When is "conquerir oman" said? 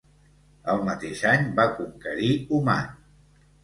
1.79-2.95